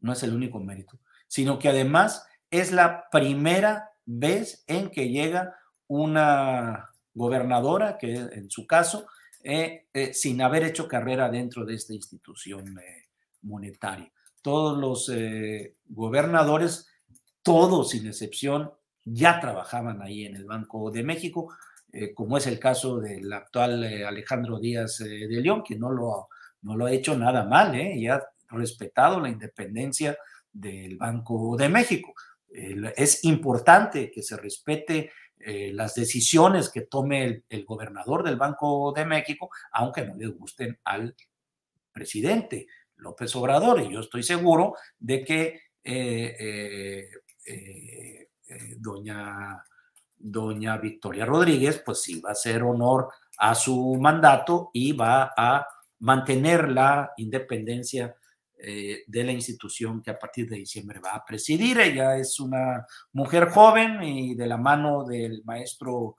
[0.00, 5.56] no es el único mérito, sino que además es la primera vez en que llega
[5.86, 9.06] una gobernadora, que en su caso,
[9.42, 13.08] eh, eh, sin haber hecho carrera dentro de esta institución eh,
[13.42, 14.10] monetaria.
[14.42, 15.10] Todos los
[15.86, 16.86] gobernadores,
[17.42, 18.70] todos sin excepción,
[19.04, 21.56] ya trabajaban ahí en el Banco de México,
[22.14, 26.28] como es el caso del actual Alejandro Díaz de León, que no lo,
[26.64, 30.16] no lo ha hecho nada mal, y ha respetado la independencia
[30.52, 32.14] del Banco de México.
[32.50, 39.04] es importante que se respete eh, las decisiones que tome el, gobernador del Banco de
[39.04, 41.14] México, aunque no les gusten al
[41.92, 43.80] presidente López Obrador.
[43.80, 47.10] Y yo estoy seguro de que eh,
[47.44, 48.28] eh,
[48.78, 49.62] doña,
[50.16, 55.66] doña Victoria Rodríguez, pues sí va a hacer honor a su mandato y va a
[56.00, 58.14] mantener la independencia
[58.56, 61.80] eh, de la institución que a partir de diciembre va a presidir.
[61.80, 66.16] Ella es una mujer joven y de la mano del maestro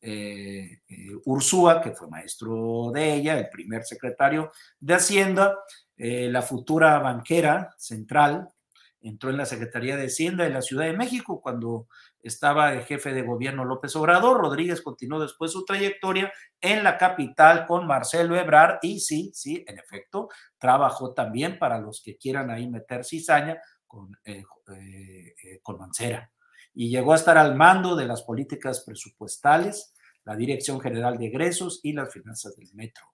[0.00, 5.58] eh, eh, Ursúa, que fue maestro de ella, el primer secretario de Hacienda,
[5.96, 8.48] la futura banquera central,
[9.00, 11.88] entró en la Secretaría de Hacienda de la Ciudad de México cuando
[12.22, 14.40] estaba el jefe de gobierno López Obrador.
[14.40, 19.78] Rodríguez continuó después su trayectoria en la capital con Marcelo Ebrard y sí, sí, en
[19.78, 20.28] efecto,
[20.58, 24.42] trabajó también para los que quieran ahí meter cizaña con, eh,
[24.74, 26.30] eh, eh, con Mancera.
[26.74, 31.80] Y llegó a estar al mando de las políticas presupuestales, la Dirección General de Egresos
[31.82, 33.04] y las finanzas del metro.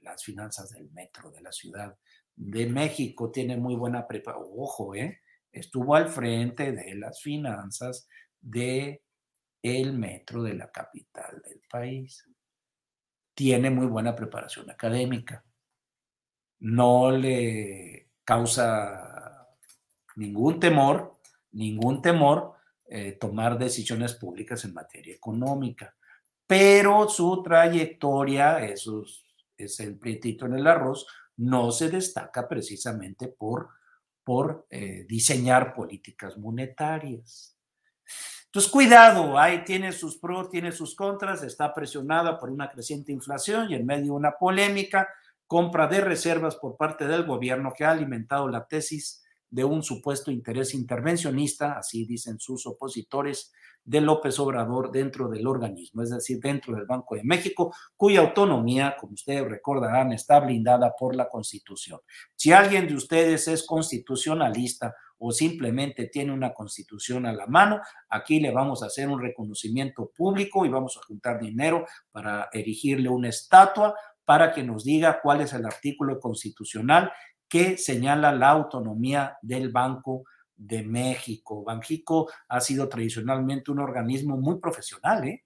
[0.00, 1.96] Las finanzas del metro de la Ciudad
[2.36, 4.48] de México tiene muy buena preparación.
[4.56, 5.20] Ojo, ¿eh?
[5.52, 8.08] Estuvo al frente de las finanzas
[8.40, 9.02] de
[9.62, 12.24] el metro de la capital del país.
[13.34, 15.44] Tiene muy buena preparación académica.
[16.60, 19.48] No le causa
[20.16, 21.18] ningún temor,
[21.52, 22.54] ningún temor
[22.90, 25.94] eh, tomar decisiones públicas en materia económica.
[26.46, 29.04] Pero su trayectoria, eso
[29.56, 31.06] es, el prietito en el arroz,
[31.36, 33.68] no se destaca precisamente por
[34.28, 37.56] por eh, diseñar políticas monetarias.
[38.44, 43.70] Entonces, cuidado, ahí tiene sus pros, tiene sus contras, está presionada por una creciente inflación
[43.70, 45.08] y en medio de una polémica,
[45.46, 50.30] compra de reservas por parte del gobierno que ha alimentado la tesis de un supuesto
[50.30, 53.52] interés intervencionista, así dicen sus opositores,
[53.88, 58.96] de López Obrador dentro del organismo, es decir, dentro del Banco de México, cuya autonomía,
[59.00, 61.98] como ustedes recordarán, está blindada por la Constitución.
[62.36, 67.80] Si alguien de ustedes es constitucionalista o simplemente tiene una constitución a la mano,
[68.10, 73.08] aquí le vamos a hacer un reconocimiento público y vamos a juntar dinero para erigirle
[73.08, 73.94] una estatua
[74.26, 77.10] para que nos diga cuál es el artículo constitucional
[77.48, 80.24] que señala la autonomía del Banco
[80.56, 81.62] de México.
[81.64, 85.44] Banjico ha sido tradicionalmente un organismo muy profesional, ¿eh?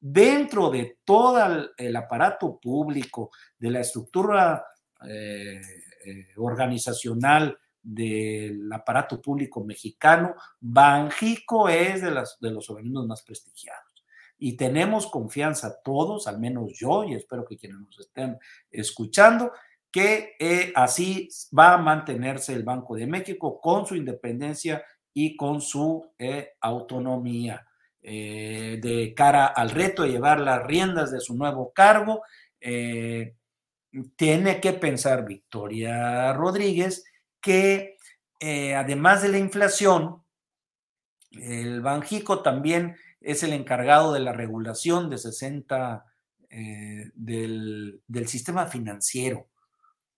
[0.00, 4.62] Dentro de todo el aparato público, de la estructura
[5.06, 5.60] eh,
[6.04, 14.04] eh, organizacional del aparato público mexicano, Banjico es de, las, de los organismos más prestigiados.
[14.38, 18.38] Y tenemos confianza todos, al menos yo, y espero que quienes nos estén
[18.70, 19.52] escuchando,
[19.94, 25.60] que eh, así va a mantenerse el Banco de México con su independencia y con
[25.60, 27.64] su eh, autonomía.
[28.02, 32.22] Eh, de cara al reto de llevar las riendas de su nuevo cargo,
[34.16, 37.04] tiene que pensar Victoria Rodríguez
[37.40, 37.96] que
[38.40, 40.24] además de la inflación,
[41.30, 46.04] el Banjico también es el encargado de la regulación de 60
[47.14, 49.46] del, del sistema financiero.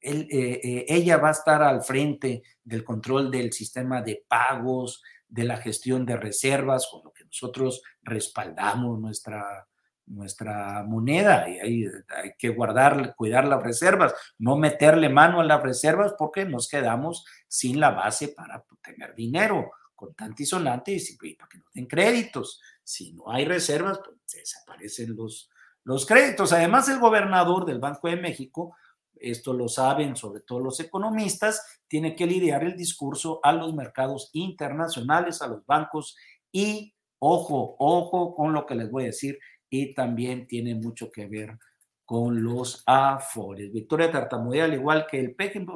[0.08, 5.44] Eh, eh, ella va a estar al frente del control del sistema de pagos, de
[5.44, 9.66] la gestión de reservas, con lo que nosotros respaldamos nuestra,
[10.06, 15.62] nuestra moneda y hay, hay, que guardar, cuidar las reservas, no meterle mano a las
[15.62, 21.48] reservas porque nos quedamos sin la base para tener dinero contante y sonante y para
[21.48, 22.60] que nos den créditos.
[22.84, 25.50] Si no hay reservas, pues desaparecen los,
[25.82, 26.52] los créditos.
[26.52, 28.76] Además, el gobernador del Banco de México
[29.20, 34.30] esto lo saben sobre todo los economistas, tiene que lidiar el discurso a los mercados
[34.32, 36.16] internacionales, a los bancos
[36.52, 39.38] y, ojo, ojo con lo que les voy a decir,
[39.68, 41.58] y también tiene mucho que ver
[42.04, 43.72] con los afores.
[43.72, 45.66] Victoria tartamudea al igual que el Peking.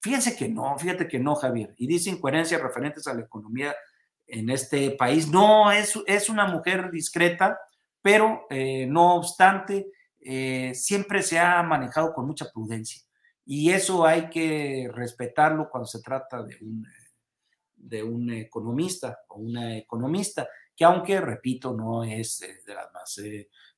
[0.00, 1.74] Fíjense que no, fíjate que no, Javier.
[1.76, 3.74] Y dice incoherencias referentes a la economía
[4.26, 5.28] en este país.
[5.28, 7.58] No, es, es una mujer discreta,
[8.00, 9.90] pero eh, no obstante,
[10.24, 13.02] eh, siempre se ha manejado con mucha prudencia.
[13.44, 16.86] Y eso hay que respetarlo cuando se trata de un,
[17.74, 23.20] de un economista o una economista, que aunque, repito, no es eh, de las más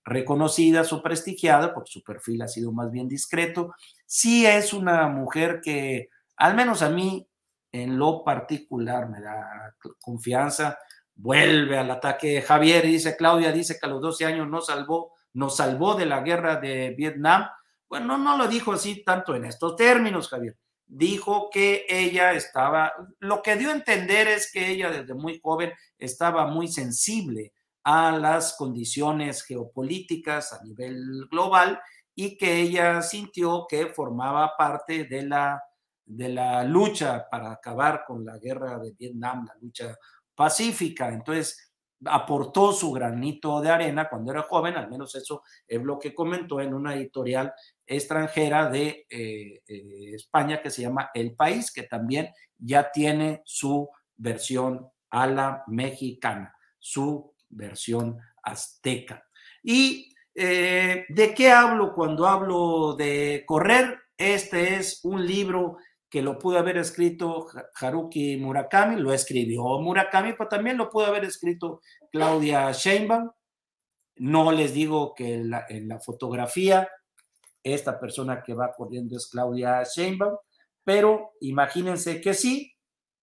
[0.04, 3.74] reconocidas o prestigiadas, porque su perfil ha sido más bien discreto,
[4.04, 7.26] sí es una mujer que, al menos a mí,
[7.72, 10.78] en lo particular, me da confianza.
[11.16, 15.56] Vuelve al ataque Javier dice, Claudia dice que a los 12 años nos salvó, nos
[15.56, 17.46] salvó de la guerra de Vietnam.
[17.88, 20.56] Bueno, no lo dijo así tanto en estos términos, Javier.
[20.86, 25.72] Dijo que ella estaba, lo que dio a entender es que ella desde muy joven
[25.98, 31.80] estaba muy sensible a las condiciones geopolíticas a nivel global
[32.14, 35.62] y que ella sintió que formaba parte de la,
[36.04, 39.98] de la lucha para acabar con la guerra de Vietnam, la lucha
[40.34, 41.08] pacífica.
[41.08, 41.73] Entonces,
[42.06, 46.60] aportó su granito de arena cuando era joven, al menos eso es lo que comentó
[46.60, 47.52] en una editorial
[47.86, 53.88] extranjera de eh, eh, España que se llama El País, que también ya tiene su
[54.16, 59.24] versión a la mexicana, su versión azteca.
[59.62, 63.98] ¿Y eh, de qué hablo cuando hablo de correr?
[64.16, 65.78] Este es un libro
[66.14, 71.24] que lo pudo haber escrito Haruki Murakami, lo escribió Murakami, pero también lo pudo haber
[71.24, 71.80] escrito
[72.12, 73.32] Claudia Sheinbaum.
[74.18, 76.88] No les digo que en la, fotografía
[77.64, 80.36] esta persona que va corriendo es Claudia Sheinbaum,
[80.84, 82.72] pero imagínense que sí,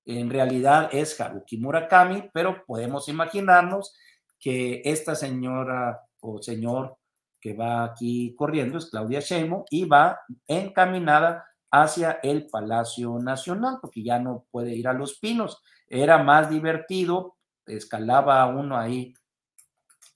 [0.03, 3.95] en realidad es Haruki Murakami, pero podemos imaginarnos
[4.37, 6.97] que esta señora o señor
[7.39, 14.03] que va aquí corriendo es Claudia Sheinbaum y va encaminada hacia el Palacio Nacional, porque
[14.03, 15.63] ya no puede ir a Los Pinos.
[15.87, 19.13] Era más divertido, escalaba uno ahí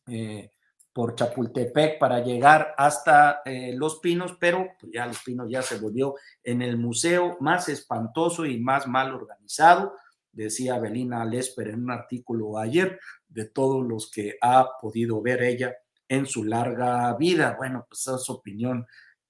[0.08, 0.52] eh,
[0.94, 5.80] por Chapultepec para llegar hasta eh, Los Pinos, pero pues, ya Los Pinos ya se
[5.80, 9.96] volvió en el museo más espantoso y más mal organizado,
[10.32, 15.76] decía Belina Lesper en un artículo ayer, de todos los que ha podido ver ella
[16.08, 17.56] en su larga vida.
[17.58, 18.86] Bueno, pues esa es su opinión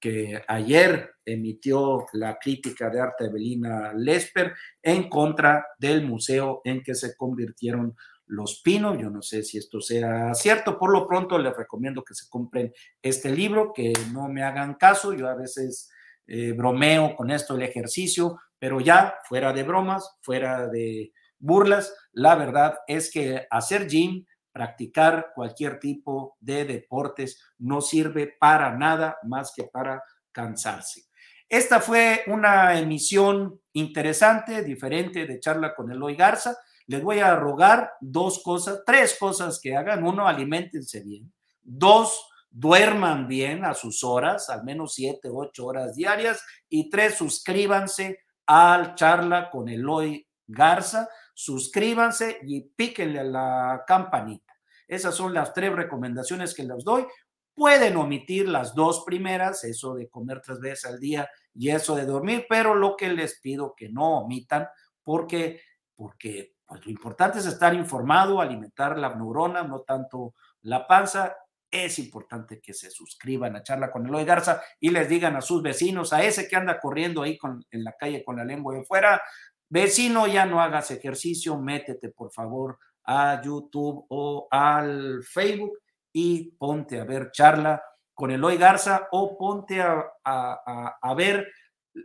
[0.06, 4.54] que ayer emitió la crítica de arte Belina Lesper
[4.84, 7.96] en contra del museo en que se convirtieron
[8.28, 9.00] los pinos.
[9.00, 10.78] Yo no sé si esto sea cierto.
[10.78, 15.12] Por lo pronto les recomiendo que se compren este libro, que no me hagan caso.
[15.12, 15.90] Yo a veces
[16.28, 22.36] eh, bromeo con esto el ejercicio, pero ya fuera de bromas, fuera de burlas, la
[22.36, 24.24] verdad es que hacer gym,
[24.56, 30.02] practicar cualquier tipo de deportes no sirve para nada más que para
[30.32, 31.04] cansarse.
[31.50, 36.56] Esta fue una emisión interesante, diferente de charla con Eloy Garza.
[36.88, 40.06] Les voy a rogar dos cosas, tres cosas que hagan.
[40.06, 41.34] Uno, alimentense bien.
[41.62, 46.42] Dos, duerman bien a sus horas, al menos siete, ocho horas diarias.
[46.70, 54.54] Y tres, suscríbanse al charla con Eloy Garza suscríbanse y píquenle a la campanita.
[54.88, 57.06] Esas son las tres recomendaciones que les doy.
[57.54, 62.06] Pueden omitir las dos primeras, eso de comer tres veces al día y eso de
[62.06, 64.68] dormir, pero lo que les pido que no omitan,
[65.04, 65.62] porque,
[65.96, 71.36] porque pues, lo importante es estar informado, alimentar la neurona, no tanto la panza.
[71.72, 75.62] Es importante que se suscriban a Charla con Eloy Garza y les digan a sus
[75.62, 78.86] vecinos, a ese que anda corriendo ahí con, en la calle con la lengua de
[78.86, 79.22] fuera,
[79.70, 85.80] Vecino, ya no hagas ejercicio, métete por favor a YouTube o al Facebook
[86.14, 87.82] y ponte a ver charla
[88.14, 91.48] con Eloy Garza o ponte a, ver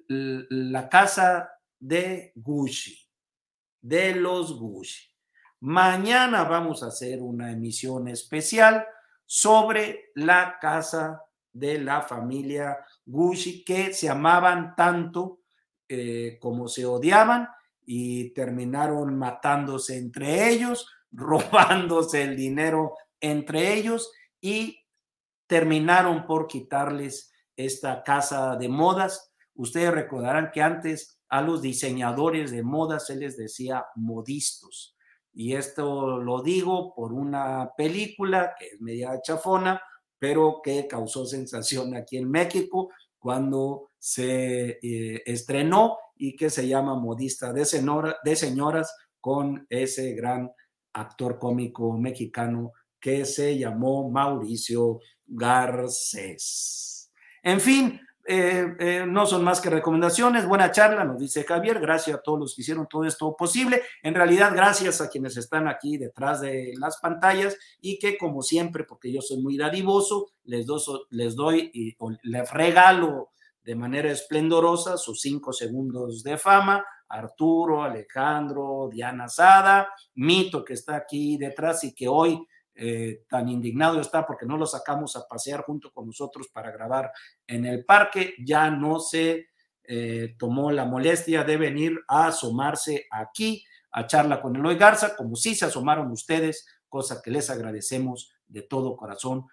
[0.09, 2.99] la casa de Gucci,
[3.81, 5.09] de los Gucci.
[5.61, 8.87] Mañana vamos a hacer una emisión especial
[9.25, 15.40] sobre la casa de la familia Gucci que se amaban tanto
[15.93, 17.49] eh, como se odiaban
[17.85, 24.79] y terminaron matándose entre ellos, robándose el dinero entre ellos y
[25.49, 29.33] terminaron por quitarles esta casa de modas.
[29.55, 34.97] Ustedes recordarán que antes a los diseñadores de modas se les decía modistos.
[35.33, 39.83] Y esto lo digo por una película que es media chafona,
[40.21, 46.97] pero que causó sensación aquí en México cuando se eh, estrenó y que se llama
[46.97, 47.65] Modista de,
[48.25, 50.51] de Señoras con ese gran
[50.95, 57.13] actor cómico mexicano que se llamó Mauricio Garcés.
[57.43, 60.47] En fin, eh, eh, no son más que recomendaciones.
[60.47, 61.81] Buena charla, nos dice Javier.
[61.81, 63.83] Gracias a todos los que hicieron todo esto posible.
[64.03, 68.85] En realidad, gracias a quienes están aquí detrás de las pantallas y que, como siempre,
[68.85, 70.67] porque yo soy muy dadivoso, les,
[71.11, 73.31] les doy y les regalo
[73.71, 76.85] de manera esplendorosa sus cinco segundos de fama.
[77.09, 82.45] Arturo, Alejandro, Diana Sada, Mito que está aquí detrás y que hoy
[82.75, 87.13] eh, tan indignado está porque no lo sacamos a pasear junto con nosotros para grabar
[87.47, 89.51] en el parque, ya no se
[89.85, 95.37] eh, tomó la molestia de venir a asomarse aquí a charla con Eloy Garza, como
[95.37, 99.47] si se asomaron ustedes, cosa que les agradecemos de todo corazón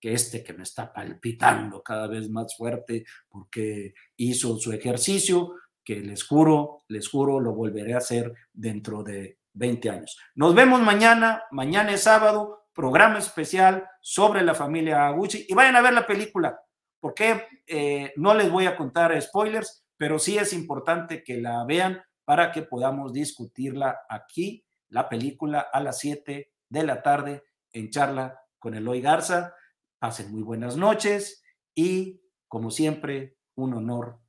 [0.00, 6.00] que este que me está palpitando cada vez más fuerte porque hizo su ejercicio, que
[6.00, 10.18] les juro, les juro, lo volveré a hacer dentro de 20 años.
[10.34, 15.80] Nos vemos mañana, mañana es sábado, programa especial sobre la familia Aguchi y vayan a
[15.80, 16.60] ver la película,
[17.00, 22.02] porque eh, no les voy a contar spoilers, pero sí es importante que la vean
[22.24, 27.42] para que podamos discutirla aquí, la película a las 7 de la tarde
[27.72, 29.54] en charla con Eloy Garza.
[29.98, 31.42] Pasen muy buenas noches
[31.74, 34.20] y, como siempre, un honor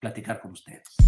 [0.00, 1.07] platicar con ustedes.